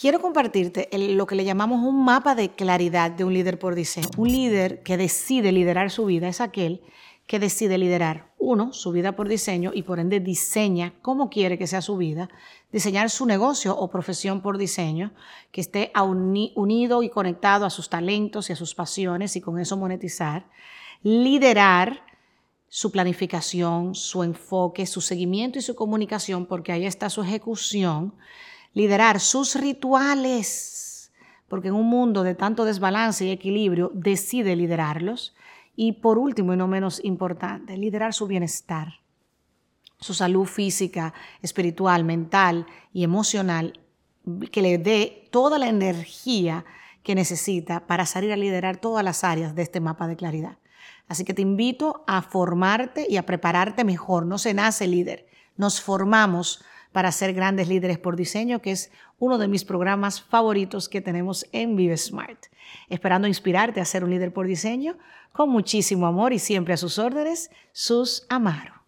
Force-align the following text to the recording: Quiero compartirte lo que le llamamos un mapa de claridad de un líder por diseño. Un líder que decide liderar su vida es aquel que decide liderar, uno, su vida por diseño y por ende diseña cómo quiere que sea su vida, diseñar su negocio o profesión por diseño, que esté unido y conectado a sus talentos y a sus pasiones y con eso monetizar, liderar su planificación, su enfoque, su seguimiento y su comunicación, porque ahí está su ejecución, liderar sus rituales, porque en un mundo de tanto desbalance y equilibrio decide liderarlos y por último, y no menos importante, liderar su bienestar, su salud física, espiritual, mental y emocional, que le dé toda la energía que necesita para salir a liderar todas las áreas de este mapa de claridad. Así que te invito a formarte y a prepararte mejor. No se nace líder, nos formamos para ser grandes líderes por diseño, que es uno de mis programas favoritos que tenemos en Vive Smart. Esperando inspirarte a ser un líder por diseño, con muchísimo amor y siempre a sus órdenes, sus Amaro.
Quiero 0.00 0.18
compartirte 0.18 0.88
lo 0.92 1.26
que 1.26 1.34
le 1.34 1.44
llamamos 1.44 1.86
un 1.86 2.06
mapa 2.06 2.34
de 2.34 2.48
claridad 2.48 3.10
de 3.10 3.22
un 3.22 3.34
líder 3.34 3.58
por 3.58 3.74
diseño. 3.74 4.08
Un 4.16 4.32
líder 4.32 4.82
que 4.82 4.96
decide 4.96 5.52
liderar 5.52 5.90
su 5.90 6.06
vida 6.06 6.26
es 6.26 6.40
aquel 6.40 6.80
que 7.26 7.38
decide 7.38 7.76
liderar, 7.76 8.32
uno, 8.38 8.72
su 8.72 8.92
vida 8.92 9.14
por 9.14 9.28
diseño 9.28 9.72
y 9.74 9.82
por 9.82 10.00
ende 10.00 10.18
diseña 10.18 10.94
cómo 11.02 11.28
quiere 11.28 11.58
que 11.58 11.66
sea 11.66 11.82
su 11.82 11.98
vida, 11.98 12.30
diseñar 12.72 13.10
su 13.10 13.26
negocio 13.26 13.76
o 13.76 13.90
profesión 13.90 14.40
por 14.40 14.56
diseño, 14.56 15.12
que 15.52 15.60
esté 15.60 15.92
unido 16.56 17.02
y 17.02 17.10
conectado 17.10 17.66
a 17.66 17.70
sus 17.70 17.90
talentos 17.90 18.48
y 18.48 18.54
a 18.54 18.56
sus 18.56 18.74
pasiones 18.74 19.36
y 19.36 19.42
con 19.42 19.58
eso 19.58 19.76
monetizar, 19.76 20.48
liderar 21.02 22.06
su 22.68 22.90
planificación, 22.90 23.94
su 23.94 24.22
enfoque, 24.22 24.86
su 24.86 25.02
seguimiento 25.02 25.58
y 25.58 25.62
su 25.62 25.74
comunicación, 25.74 26.46
porque 26.46 26.72
ahí 26.72 26.86
está 26.86 27.10
su 27.10 27.20
ejecución, 27.20 28.14
liderar 28.72 29.20
sus 29.20 29.54
rituales, 29.54 31.12
porque 31.48 31.68
en 31.68 31.74
un 31.74 31.86
mundo 31.86 32.22
de 32.22 32.34
tanto 32.34 32.64
desbalance 32.64 33.24
y 33.24 33.30
equilibrio 33.30 33.90
decide 33.94 34.56
liderarlos 34.56 35.34
y 35.76 35.92
por 35.92 36.18
último, 36.18 36.52
y 36.52 36.56
no 36.56 36.68
menos 36.68 37.02
importante, 37.04 37.76
liderar 37.76 38.12
su 38.12 38.26
bienestar, 38.26 39.00
su 39.98 40.14
salud 40.14 40.44
física, 40.44 41.14
espiritual, 41.42 42.04
mental 42.04 42.66
y 42.92 43.04
emocional, 43.04 43.80
que 44.52 44.62
le 44.62 44.78
dé 44.78 45.28
toda 45.30 45.58
la 45.58 45.68
energía 45.68 46.64
que 47.02 47.14
necesita 47.14 47.86
para 47.86 48.06
salir 48.06 48.32
a 48.32 48.36
liderar 48.36 48.76
todas 48.76 49.04
las 49.04 49.24
áreas 49.24 49.54
de 49.54 49.62
este 49.62 49.80
mapa 49.80 50.06
de 50.06 50.16
claridad. 50.16 50.58
Así 51.08 51.24
que 51.24 51.34
te 51.34 51.42
invito 51.42 52.04
a 52.06 52.22
formarte 52.22 53.06
y 53.08 53.16
a 53.16 53.26
prepararte 53.26 53.84
mejor. 53.84 54.26
No 54.26 54.38
se 54.38 54.54
nace 54.54 54.86
líder, 54.86 55.26
nos 55.56 55.80
formamos 55.80 56.62
para 56.92 57.12
ser 57.12 57.32
grandes 57.32 57.68
líderes 57.68 57.98
por 57.98 58.16
diseño, 58.16 58.60
que 58.60 58.72
es 58.72 58.90
uno 59.18 59.38
de 59.38 59.48
mis 59.48 59.64
programas 59.64 60.20
favoritos 60.20 60.88
que 60.88 61.00
tenemos 61.00 61.46
en 61.52 61.76
Vive 61.76 61.96
Smart. 61.96 62.46
Esperando 62.88 63.28
inspirarte 63.28 63.80
a 63.80 63.84
ser 63.84 64.04
un 64.04 64.10
líder 64.10 64.32
por 64.32 64.46
diseño, 64.46 64.96
con 65.32 65.50
muchísimo 65.50 66.06
amor 66.06 66.32
y 66.32 66.38
siempre 66.38 66.74
a 66.74 66.76
sus 66.76 66.98
órdenes, 66.98 67.50
sus 67.72 68.26
Amaro. 68.28 68.79